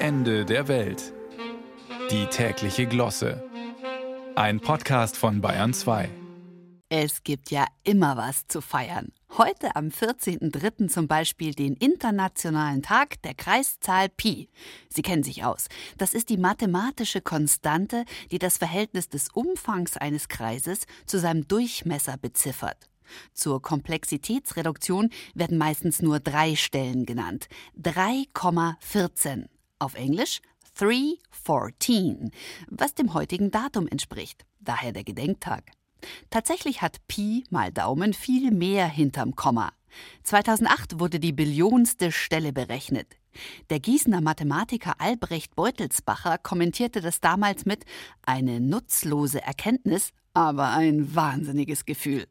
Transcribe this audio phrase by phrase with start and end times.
[0.00, 1.12] Ende der Welt.
[2.12, 3.42] Die tägliche Glosse.
[4.36, 6.08] Ein Podcast von Bayern 2.
[6.88, 9.08] Es gibt ja immer was zu feiern.
[9.36, 10.86] Heute am 14.03.
[10.86, 14.48] zum Beispiel den Internationalen Tag der Kreiszahl Pi.
[14.88, 15.66] Sie kennen sich aus.
[15.96, 22.16] Das ist die mathematische Konstante, die das Verhältnis des Umfangs eines Kreises zu seinem Durchmesser
[22.18, 22.88] beziffert.
[23.32, 27.48] Zur Komplexitätsreduktion werden meistens nur drei Stellen genannt.
[27.82, 29.46] 3,14.
[29.78, 30.40] Auf Englisch
[30.74, 32.30] 314,
[32.68, 34.44] was dem heutigen Datum entspricht.
[34.60, 35.70] Daher der Gedenktag.
[36.30, 39.72] Tatsächlich hat Pi mal Daumen viel mehr hinterm Komma.
[40.24, 43.16] 2008 wurde die billionste Stelle berechnet.
[43.70, 47.84] Der Gießener Mathematiker Albrecht Beutelsbacher kommentierte das damals mit
[48.22, 52.26] eine nutzlose Erkenntnis, aber ein wahnsinniges Gefühl.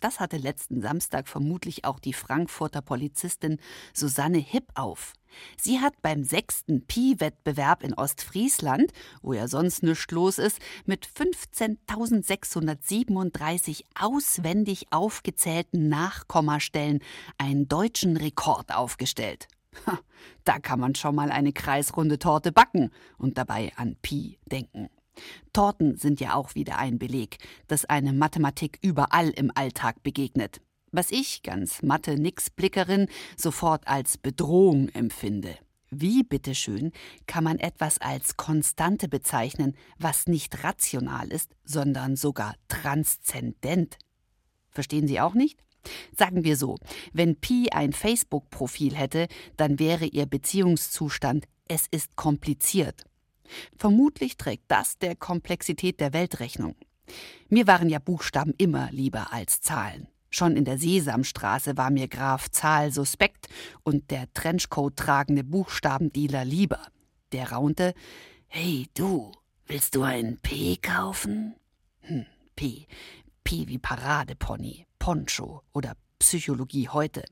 [0.00, 3.58] Das hatte letzten Samstag vermutlich auch die Frankfurter Polizistin
[3.92, 5.14] Susanne Hipp auf.
[5.56, 13.84] Sie hat beim sechsten Pi-Wettbewerb in Ostfriesland, wo ja sonst nichts los ist, mit 15.637
[13.98, 17.00] auswendig aufgezählten Nachkommastellen
[17.38, 19.48] einen deutschen Rekord aufgestellt.
[20.44, 24.88] Da kann man schon mal eine kreisrunde Torte backen und dabei an Pi denken.
[25.52, 30.60] Torten sind ja auch wieder ein Beleg, dass eine Mathematik überall im Alltag begegnet.
[30.92, 35.56] Was ich, ganz matte Nix-Blickerin, sofort als Bedrohung empfinde.
[35.90, 36.92] Wie bitteschön
[37.26, 43.98] kann man etwas als Konstante bezeichnen, was nicht rational ist, sondern sogar transzendent?
[44.70, 45.60] Verstehen Sie auch nicht?
[46.16, 46.76] Sagen wir so,
[47.12, 53.04] wenn Pi ein Facebook-Profil hätte, dann wäre ihr Beziehungszustand es ist kompliziert.
[53.76, 56.74] Vermutlich trägt das der Komplexität der Weltrechnung.
[57.48, 60.08] Mir waren ja Buchstaben immer lieber als Zahlen.
[60.30, 63.48] Schon in der Sesamstraße war mir Graf Zahl suspekt
[63.84, 66.80] und der Trenchcoat tragende Buchstabendealer lieber.
[67.32, 67.94] Der raunte:
[68.48, 69.32] Hey du,
[69.66, 71.54] willst du ein P kaufen?
[72.00, 72.86] Hm, P.
[73.44, 77.24] P wie Paradepony, Poncho oder Psychologie heute.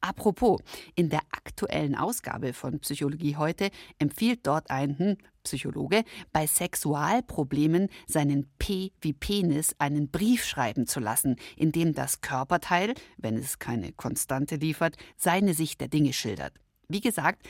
[0.00, 0.60] Apropos,
[0.94, 8.48] in der aktuellen Ausgabe von Psychologie heute empfiehlt dort ein hm, Psychologe, bei Sexualproblemen seinen
[8.58, 13.92] P wie Penis einen Brief schreiben zu lassen, in dem das Körperteil, wenn es keine
[13.92, 16.52] Konstante liefert, seine Sicht der Dinge schildert.
[16.88, 17.46] Wie gesagt,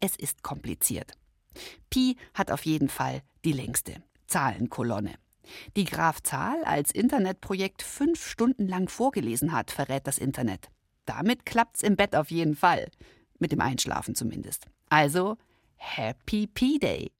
[0.00, 1.12] es ist kompliziert.
[1.90, 5.14] Pi hat auf jeden Fall die längste Zahlenkolonne.
[5.76, 10.68] Die Graf Zahl als Internetprojekt fünf Stunden lang vorgelesen hat, verrät das Internet.
[11.06, 12.90] Damit klappt's im Bett auf jeden Fall.
[13.38, 14.66] Mit dem Einschlafen zumindest.
[14.88, 15.36] Also,
[15.76, 17.10] Happy P-Day!